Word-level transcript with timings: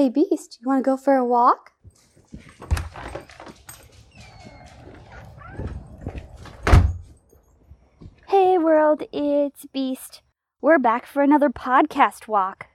Hey, 0.00 0.08
Beast, 0.08 0.56
you 0.58 0.66
want 0.66 0.82
to 0.82 0.90
go 0.90 0.96
for 0.96 1.16
a 1.16 1.24
walk? 1.26 1.72
Hey, 8.28 8.56
world, 8.56 9.02
it's 9.12 9.66
Beast. 9.66 10.22
We're 10.62 10.78
back 10.78 11.04
for 11.04 11.22
another 11.22 11.50
podcast 11.50 12.28
walk. 12.28 12.68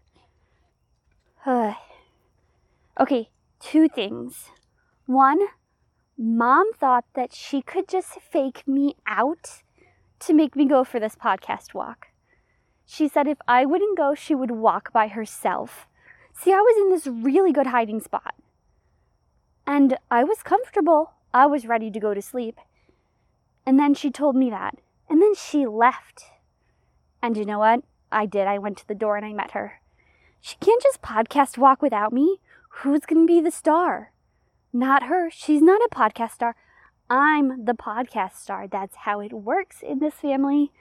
okay, 1.48 3.30
two 3.60 3.90
things. 3.90 4.52
One, 5.08 5.40
mom 6.16 6.74
thought 6.74 7.06
that 7.16 7.34
she 7.34 7.64
could 7.64 7.88
just 7.88 8.22
fake 8.22 8.68
me 8.68 8.98
out 9.08 9.64
to 10.20 10.34
make 10.36 10.56
me 10.56 10.68
go 10.68 10.84
for 10.84 11.00
this 11.00 11.16
podcast 11.16 11.74
walk. 11.74 12.10
She 12.86 13.08
said 13.08 13.28
if 13.28 13.40
I 13.48 13.66
wouldn't 13.66 13.98
go, 13.98 14.14
she 14.14 14.36
would 14.36 14.52
walk 14.52 14.94
by 14.94 15.08
herself. 15.08 15.88
See, 16.38 16.52
I 16.52 16.58
was 16.58 16.78
in 16.78 16.90
this 16.90 17.08
really 17.08 17.52
good 17.52 17.68
hiding 17.68 18.02
spot. 18.02 18.36
And 19.66 19.98
I 20.12 20.24
was 20.24 20.44
comfortable. 20.44 21.14
I 21.34 21.48
was 21.48 21.66
ready 21.66 21.90
to 21.90 22.00
go 22.00 22.14
to 22.14 22.22
sleep. 22.22 22.60
And 23.66 23.80
then 23.80 23.94
she 23.94 24.12
told 24.12 24.36
me 24.36 24.50
that. 24.50 24.76
And 25.10 25.22
then 25.22 25.34
she 25.36 25.66
left. 25.66 26.24
And 27.22 27.36
you 27.36 27.46
know 27.46 27.60
what? 27.60 27.84
I 28.12 28.26
did. 28.26 28.48
I 28.48 28.60
went 28.60 28.78
to 28.78 28.88
the 28.88 28.96
door 28.96 29.18
and 29.18 29.26
I 29.26 29.34
met 29.34 29.52
her. 29.52 29.82
She 30.40 30.58
can't 30.58 30.84
just 30.84 31.02
podcast 31.02 31.58
walk 31.58 31.82
without 31.82 32.14
me. 32.14 32.40
Who's 32.82 33.06
going 33.06 33.26
to 33.26 33.34
be 33.34 33.42
the 33.42 33.52
star? 33.52 34.12
Not 34.72 35.04
her. 35.04 35.30
She's 35.32 35.62
not 35.62 35.82
a 35.82 35.90
podcast 35.90 36.34
star. 36.34 36.56
I'm 37.10 37.66
the 37.66 37.74
podcast 37.74 38.36
star. 38.36 38.68
That's 38.68 38.96
how 38.98 39.20
it 39.20 39.34
works 39.34 39.82
in 39.82 40.00
this 40.00 40.16
family. 40.16 40.72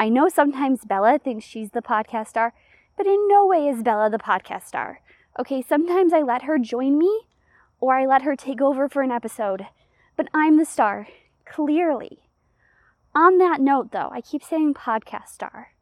I 0.00 0.08
know 0.08 0.28
sometimes 0.28 0.84
Bella 0.84 1.18
thinks 1.18 1.44
she's 1.44 1.70
the 1.70 1.82
podcast 1.82 2.28
star, 2.28 2.54
but 2.96 3.06
in 3.06 3.28
no 3.28 3.46
way 3.46 3.68
is 3.68 3.82
Bella 3.82 4.10
the 4.10 4.18
podcast 4.18 4.66
star. 4.66 5.00
Okay, 5.38 5.62
sometimes 5.62 6.12
I 6.12 6.22
let 6.22 6.42
her 6.42 6.58
join 6.58 6.98
me 6.98 7.22
or 7.80 7.94
I 7.94 8.06
let 8.06 8.22
her 8.22 8.36
take 8.36 8.60
over 8.60 8.88
for 8.88 9.02
an 9.02 9.10
episode, 9.10 9.66
but 10.16 10.28
I'm 10.32 10.58
the 10.58 10.64
star, 10.64 11.08
clearly. 11.44 12.20
On 13.14 13.38
that 13.38 13.60
note, 13.60 13.92
though, 13.92 14.10
I 14.12 14.20
keep 14.20 14.42
saying 14.42 14.74
podcast 14.74 15.28
star. 15.28 15.72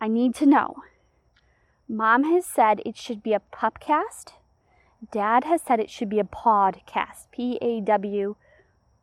I 0.00 0.08
need 0.08 0.34
to 0.36 0.46
know. 0.46 0.76
Mom 1.88 2.24
has 2.24 2.44
said 2.44 2.80
it 2.84 2.96
should 2.96 3.22
be 3.22 3.32
a 3.32 3.42
pupcast. 3.52 4.32
Dad 5.12 5.44
has 5.44 5.62
said 5.62 5.78
it 5.78 5.90
should 5.90 6.08
be 6.08 6.18
a 6.18 6.24
podcast. 6.24 7.30
P 7.30 7.58
A 7.62 7.80
W 7.80 8.34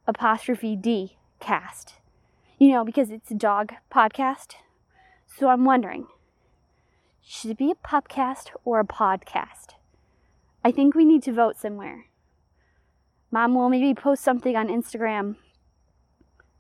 apostrophe 0.08 0.76
D 0.76 1.18
cast 1.40 1.94
you 2.64 2.72
know, 2.72 2.86
because 2.86 3.10
it's 3.10 3.30
a 3.30 3.36
dog 3.36 3.74
podcast. 3.92 4.56
So 5.28 5.50
I'm 5.50 5.66
wondering 5.66 6.08
should 7.22 7.52
it 7.52 7.58
be 7.58 7.72
a 7.72 7.88
pupcast 7.88 8.52
or 8.64 8.80
a 8.80 8.86
podcast? 8.86 9.76
I 10.64 10.72
think 10.72 10.96
we 10.96 11.04
need 11.04 11.24
to 11.24 11.34
vote 11.34 11.58
somewhere. 11.58 12.06
Mom 13.32 13.56
will 13.56 13.70
maybe 13.70 13.94
post 13.94 14.24
something 14.24 14.56
on 14.56 14.68
Instagram 14.68 15.36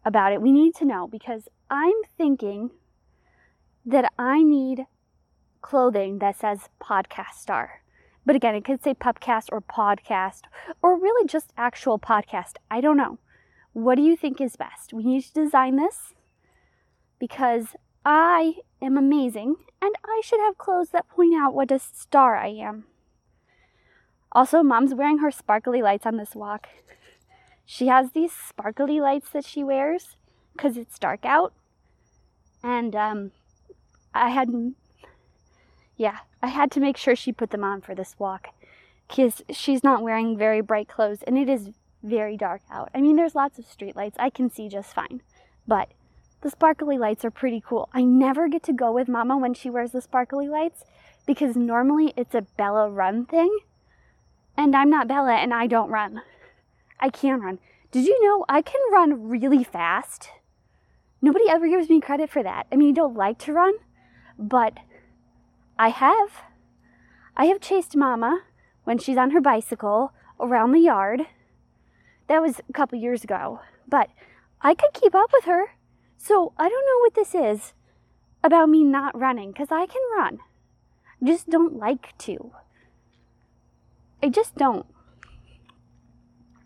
about 0.04 0.34
it. 0.34 0.42
We 0.42 0.52
need 0.52 0.76
to 0.76 0.86
know 0.86 1.08
because 1.08 1.48
I'm 1.70 1.96
thinking 2.18 2.72
that 3.86 4.12
I 4.18 4.44
need 4.44 4.88
clothing 5.62 6.20
that 6.20 6.38
says 6.38 6.70
podcast 6.82 7.36
star. 7.36 7.82
But 8.26 8.36
again, 8.36 8.56
it 8.56 8.66
could 8.66 8.84
say 8.84 8.94
pupcast 8.94 9.50
or 9.52 9.62
podcast 9.62 10.42
or 10.82 11.00
really 11.00 11.28
just 11.28 11.54
actual 11.58 12.00
podcast. 12.00 12.54
I 12.70 12.82
don't 12.82 12.98
know. 12.98 13.20
What 13.74 13.96
do 13.96 14.02
you 14.02 14.16
think 14.16 14.40
is 14.40 14.56
best? 14.56 14.94
We 14.94 15.04
need 15.04 15.24
to 15.24 15.34
design 15.34 15.78
this 15.78 16.14
because 17.20 17.76
I 18.06 18.56
am 18.82 18.98
amazing 18.98 19.56
and 19.82 19.96
I 20.06 20.22
should 20.24 20.40
have 20.42 20.58
clothes 20.58 20.90
that 20.90 21.08
point 21.08 21.34
out 21.36 21.54
what 21.54 21.72
a 21.72 21.80
star 21.80 22.36
I 22.36 22.50
am. 22.50 22.86
Also, 24.34 24.64
mom's 24.64 24.96
wearing 24.96 25.20
her 25.20 25.32
sparkly 25.32 25.82
lights 25.82 26.06
on 26.06 26.18
this 26.18 26.36
walk. 26.36 26.68
She 27.66 27.88
has 27.88 28.12
these 28.12 28.34
sparkly 28.34 29.00
lights 29.00 29.30
that 29.30 29.46
she 29.46 29.64
wears 29.64 30.18
because 30.54 30.76
it's 30.76 31.00
dark 31.00 31.24
out. 31.24 31.54
And 32.64 32.96
um, 32.96 33.32
I 34.14 34.30
had, 34.30 34.50
yeah, 35.96 36.20
I 36.42 36.48
had 36.48 36.72
to 36.72 36.80
make 36.80 36.98
sure 36.98 37.16
she 37.16 37.32
put 37.32 37.52
them 37.52 37.64
on 37.64 37.82
for 37.82 37.94
this 37.94 38.16
walk 38.18 38.48
because 39.08 39.44
she's 39.52 39.84
not 39.84 40.02
wearing 40.02 40.38
very 40.38 40.62
bright 40.62 40.88
clothes 40.88 41.24
and 41.24 41.38
it 41.38 41.48
is 41.48 41.70
very 42.02 42.36
dark 42.36 42.62
out. 42.72 42.90
I 42.94 43.02
mean, 43.02 43.16
there's 43.16 43.36
lots 43.36 43.60
of 43.60 43.66
street 43.66 43.96
lights. 43.96 44.18
I 44.20 44.30
can 44.30 44.50
see 44.50 44.68
just 44.68 44.94
fine. 44.94 45.22
But 45.68 45.90
the 46.42 46.50
sparkly 46.50 46.98
lights 46.98 47.24
are 47.24 47.32
pretty 47.32 47.64
cool. 47.66 47.88
I 47.94 48.04
never 48.04 48.50
get 48.50 48.64
to 48.64 48.74
go 48.74 48.92
with 48.92 49.08
Mama 49.08 49.38
when 49.38 49.54
she 49.54 49.70
wears 49.70 49.92
the 49.92 50.02
sparkly 50.02 50.50
lights 50.50 50.84
because 51.26 51.56
normally 51.56 52.14
it's 52.18 52.36
a 52.36 52.42
Bella 52.58 52.90
run 52.90 53.26
thing. 53.26 53.60
And 54.56 54.76
I'm 54.76 54.90
not 54.90 55.08
Bella 55.08 55.34
and 55.34 55.54
I 55.54 55.68
don't 55.68 55.90
run. 55.90 56.22
I 57.00 57.10
can 57.10 57.42
run. 57.42 57.60
Did 57.92 58.06
you 58.06 58.24
know 58.24 58.46
I 58.48 58.62
can 58.62 58.82
run 58.92 59.28
really 59.30 59.64
fast? 59.64 60.30
Nobody 61.22 61.46
ever 61.50 61.68
gives 61.68 61.90
me 61.90 62.02
credit 62.02 62.30
for 62.30 62.44
that. 62.44 62.68
I 62.72 62.76
mean, 62.76 62.90
you 62.90 62.94
don't 62.94 63.16
like 63.16 63.40
to 63.40 63.54
run, 63.54 63.74
but 64.38 64.74
I 65.78 65.90
have. 65.90 66.44
I 67.36 67.46
have 67.46 67.62
chased 67.62 67.96
Mama 67.96 68.42
when 68.84 68.98
she's 68.98 69.18
on 69.18 69.32
her 69.32 69.42
bicycle 69.42 70.12
around 70.40 70.72
the 70.72 70.80
yard 70.80 71.22
that 72.28 72.42
was 72.42 72.62
a 72.68 72.74
couple 72.74 72.98
years 73.00 73.24
ago, 73.24 73.60
but 73.88 74.10
I 74.62 74.76
could 74.76 74.94
keep 74.94 75.16
up 75.16 75.32
with 75.34 75.46
her. 75.46 75.76
So 76.18 76.54
I 76.58 76.70
don't 76.70 76.86
know 76.86 77.00
what 77.00 77.16
this 77.16 77.36
is 77.36 77.74
about 78.44 78.70
me 78.70 78.84
not 78.84 79.18
running, 79.18 79.52
because 79.52 79.70
I 79.72 79.86
can 79.86 80.02
run. 80.18 80.40
I 81.22 81.26
just 81.26 81.50
don't 81.50 81.78
like 81.78 82.18
to. 82.20 82.52
I 84.24 84.30
just 84.30 84.56
don't. 84.56 84.86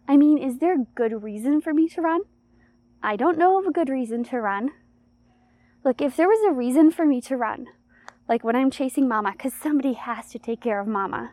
I 0.07 0.15
mean, 0.15 0.37
is 0.37 0.59
there 0.59 0.75
a 0.75 0.85
good 0.93 1.23
reason 1.23 1.59
for 1.59 1.73
me 1.73 1.89
to 1.89 2.01
run? 2.01 2.21
I 3.01 3.15
don't 3.15 3.39
know 3.39 3.57
of 3.57 3.65
a 3.65 3.71
good 3.71 3.89
reason 3.89 4.23
to 4.25 4.39
run. 4.39 4.69
Look, 5.83 5.99
if 5.99 6.15
there 6.15 6.27
was 6.27 6.39
a 6.47 6.53
reason 6.53 6.91
for 6.91 7.03
me 7.03 7.19
to 7.21 7.35
run, 7.35 7.65
like 8.29 8.43
when 8.43 8.55
I'm 8.55 8.69
chasing 8.69 9.07
mama, 9.07 9.31
because 9.31 9.55
somebody 9.55 9.93
has 9.93 10.29
to 10.29 10.39
take 10.39 10.61
care 10.61 10.79
of 10.79 10.87
mama. 10.87 11.31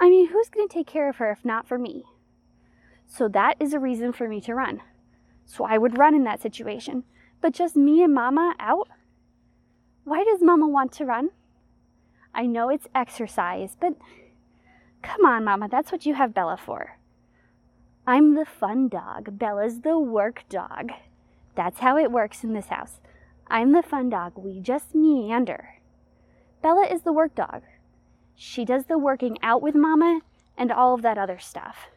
I 0.00 0.10
mean, 0.10 0.30
who's 0.30 0.48
going 0.48 0.66
to 0.66 0.74
take 0.74 0.88
care 0.88 1.08
of 1.08 1.16
her 1.18 1.30
if 1.30 1.44
not 1.44 1.68
for 1.68 1.78
me? 1.78 2.02
So 3.06 3.28
that 3.28 3.54
is 3.60 3.72
a 3.72 3.78
reason 3.78 4.12
for 4.12 4.26
me 4.26 4.40
to 4.40 4.54
run. 4.56 4.82
So 5.46 5.64
I 5.64 5.78
would 5.78 5.96
run 5.96 6.16
in 6.16 6.24
that 6.24 6.42
situation. 6.42 7.04
But 7.40 7.54
just 7.54 7.76
me 7.76 8.02
and 8.02 8.12
mama 8.12 8.56
out? 8.58 8.88
Why 10.02 10.24
does 10.24 10.42
mama 10.42 10.66
want 10.66 10.90
to 10.94 11.04
run? 11.04 11.30
I 12.34 12.46
know 12.46 12.68
it's 12.68 12.88
exercise, 12.96 13.76
but 13.80 13.94
come 15.02 15.24
on, 15.24 15.44
mama, 15.44 15.68
that's 15.68 15.92
what 15.92 16.06
you 16.06 16.14
have 16.14 16.34
Bella 16.34 16.56
for. 16.56 16.98
I'm 18.06 18.34
the 18.34 18.44
fun 18.44 18.88
dog. 18.88 19.38
Bella's 19.38 19.80
the 19.80 19.98
work 19.98 20.44
dog. 20.48 20.92
That's 21.54 21.80
how 21.80 21.96
it 21.96 22.10
works 22.10 22.42
in 22.42 22.54
this 22.54 22.68
house. 22.68 23.00
I'm 23.48 23.72
the 23.72 23.82
fun 23.82 24.10
dog. 24.10 24.32
We 24.36 24.60
just 24.60 24.94
meander. 24.94 25.80
Bella 26.62 26.86
is 26.86 27.02
the 27.02 27.12
work 27.12 27.34
dog. 27.34 27.62
She 28.34 28.64
does 28.64 28.86
the 28.86 28.98
working 28.98 29.36
out 29.42 29.60
with 29.60 29.74
mama 29.74 30.20
and 30.56 30.72
all 30.72 30.94
of 30.94 31.02
that 31.02 31.18
other 31.18 31.38
stuff. 31.38 31.88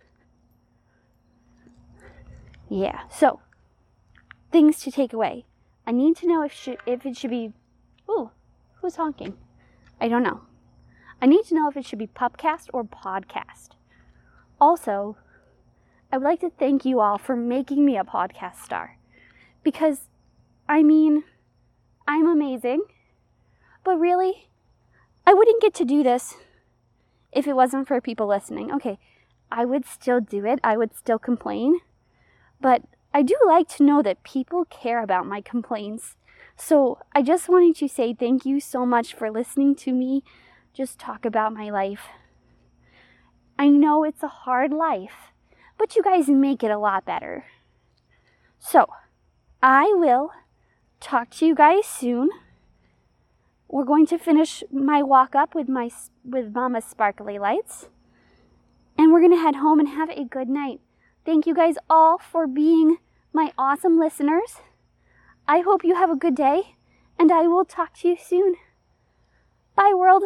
Yeah. 2.69 3.01
So, 3.09 3.39
things 4.51 4.79
to 4.81 4.91
take 4.91 5.13
away. 5.13 5.45
I 5.85 5.91
need 5.91 6.15
to 6.17 6.27
know 6.27 6.43
if 6.43 6.67
if 6.85 7.05
it 7.05 7.17
should 7.17 7.29
be. 7.29 7.53
Ooh, 8.09 8.31
who's 8.81 8.95
honking? 8.95 9.37
I 10.01 10.07
don't 10.07 10.23
know. 10.23 10.41
I 11.23 11.25
need 11.25 11.45
to 11.45 11.55
know 11.55 11.69
if 11.69 11.77
it 11.77 11.85
should 11.85 11.99
be 11.99 12.07
pupcast 12.07 12.67
or 12.73 12.83
podcast. 12.83 13.69
Also, 14.59 15.15
I 16.11 16.17
would 16.17 16.25
like 16.25 16.41
to 16.41 16.49
thank 16.49 16.83
you 16.83 16.99
all 16.99 17.17
for 17.17 17.33
making 17.33 17.85
me 17.85 17.95
a 17.95 18.03
podcast 18.03 18.57
star. 18.61 18.97
Because, 19.63 20.09
I 20.67 20.83
mean, 20.83 21.23
I'm 22.05 22.27
amazing. 22.27 22.83
But 23.85 24.01
really, 24.01 24.49
I 25.25 25.33
wouldn't 25.33 25.61
get 25.61 25.73
to 25.75 25.85
do 25.85 26.03
this 26.03 26.35
if 27.31 27.47
it 27.47 27.55
wasn't 27.55 27.87
for 27.87 28.01
people 28.01 28.27
listening. 28.27 28.69
Okay, 28.73 28.99
I 29.49 29.63
would 29.63 29.85
still 29.85 30.19
do 30.19 30.45
it, 30.45 30.59
I 30.61 30.75
would 30.75 30.93
still 30.93 31.19
complain. 31.19 31.79
But 32.59 32.81
I 33.13 33.23
do 33.23 33.37
like 33.47 33.69
to 33.77 33.83
know 33.83 34.01
that 34.01 34.23
people 34.23 34.65
care 34.65 35.01
about 35.01 35.25
my 35.25 35.39
complaints. 35.39 36.17
So 36.57 36.97
I 37.13 37.21
just 37.21 37.47
wanted 37.47 37.77
to 37.77 37.87
say 37.87 38.13
thank 38.13 38.45
you 38.45 38.59
so 38.59 38.85
much 38.85 39.13
for 39.13 39.31
listening 39.31 39.73
to 39.75 39.93
me 39.93 40.21
just 40.73 40.99
talk 40.99 41.25
about 41.25 41.53
my 41.53 41.69
life. 41.69 42.07
I 43.57 43.67
know 43.69 44.03
it's 44.03 44.23
a 44.23 44.27
hard 44.27 44.73
life, 44.73 45.31
but 45.77 45.95
you 45.95 46.03
guys 46.03 46.27
make 46.27 46.63
it 46.63 46.71
a 46.71 46.79
lot 46.79 47.05
better. 47.05 47.45
So 48.59 48.87
I 49.61 49.93
will 49.95 50.31
talk 50.99 51.29
to 51.31 51.45
you 51.45 51.53
guys 51.53 51.85
soon. 51.85 52.29
We're 53.67 53.83
going 53.83 54.07
to 54.07 54.17
finish 54.17 54.63
my 54.71 55.03
walk 55.03 55.35
up 55.35 55.53
with 55.53 55.69
my 55.69 55.89
with 56.23 56.53
Mama's 56.53 56.85
sparkly 56.85 57.37
lights. 57.37 57.87
And 58.97 59.11
we're 59.11 59.21
going 59.21 59.31
to 59.31 59.37
head 59.37 59.55
home 59.55 59.79
and 59.79 59.89
have 59.89 60.09
a 60.09 60.23
good 60.23 60.49
night. 60.49 60.79
Thank 61.25 61.47
you 61.47 61.55
guys 61.55 61.75
all 61.89 62.17
for 62.17 62.47
being 62.47 62.97
my 63.31 63.51
awesome 63.57 63.99
listeners. 63.99 64.57
I 65.47 65.59
hope 65.59 65.83
you 65.83 65.95
have 65.95 66.11
a 66.11 66.15
good 66.15 66.35
day, 66.35 66.75
and 67.17 67.31
I 67.31 67.47
will 67.47 67.65
talk 67.65 67.93
to 67.99 68.07
you 68.07 68.17
soon. 68.17 68.55
Bye, 69.75 69.93
world. 69.95 70.23